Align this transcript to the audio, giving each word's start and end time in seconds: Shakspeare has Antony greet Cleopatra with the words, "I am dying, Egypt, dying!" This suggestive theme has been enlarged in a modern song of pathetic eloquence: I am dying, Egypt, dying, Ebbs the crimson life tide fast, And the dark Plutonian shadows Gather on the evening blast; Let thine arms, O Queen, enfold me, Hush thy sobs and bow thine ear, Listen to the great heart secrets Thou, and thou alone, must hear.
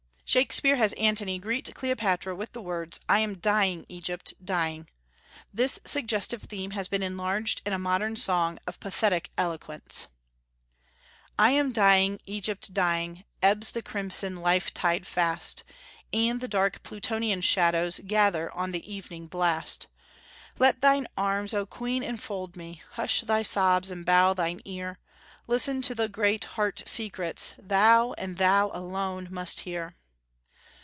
Shakspeare 0.33 0.77
has 0.77 0.93
Antony 0.93 1.39
greet 1.39 1.75
Cleopatra 1.75 2.33
with 2.33 2.53
the 2.53 2.61
words, 2.61 3.01
"I 3.09 3.19
am 3.19 3.39
dying, 3.39 3.85
Egypt, 3.89 4.33
dying!" 4.41 4.87
This 5.53 5.81
suggestive 5.83 6.43
theme 6.43 6.71
has 6.71 6.87
been 6.87 7.03
enlarged 7.03 7.61
in 7.65 7.73
a 7.73 7.77
modern 7.77 8.15
song 8.15 8.57
of 8.65 8.79
pathetic 8.79 9.29
eloquence: 9.37 10.07
I 11.37 11.51
am 11.51 11.73
dying, 11.73 12.21
Egypt, 12.25 12.73
dying, 12.73 13.25
Ebbs 13.43 13.71
the 13.73 13.81
crimson 13.81 14.37
life 14.37 14.73
tide 14.73 15.05
fast, 15.05 15.65
And 16.13 16.39
the 16.39 16.47
dark 16.47 16.81
Plutonian 16.81 17.41
shadows 17.41 17.99
Gather 18.07 18.49
on 18.55 18.71
the 18.71 18.89
evening 18.89 19.27
blast; 19.27 19.87
Let 20.57 20.79
thine 20.79 21.09
arms, 21.17 21.53
O 21.53 21.65
Queen, 21.65 22.03
enfold 22.03 22.55
me, 22.55 22.81
Hush 22.91 23.19
thy 23.19 23.43
sobs 23.43 23.91
and 23.91 24.05
bow 24.05 24.33
thine 24.33 24.61
ear, 24.63 24.97
Listen 25.45 25.81
to 25.81 25.93
the 25.93 26.07
great 26.07 26.45
heart 26.55 26.83
secrets 26.85 27.53
Thou, 27.61 28.13
and 28.13 28.37
thou 28.37 28.71
alone, 28.73 29.27
must 29.29 29.59
hear. 29.61 29.97